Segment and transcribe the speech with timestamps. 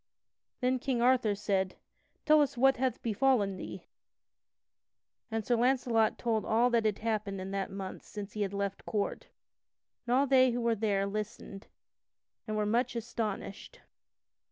[0.61, 1.75] Then King Arthur said:
[2.25, 3.85] "Tell us what hath befallen thee."
[5.29, 8.83] And Sir Launcelot told all that had happened in that month since he had left
[8.87, 9.27] court.
[10.07, 11.67] And all they who were there listened,
[12.47, 13.81] and were much astonished.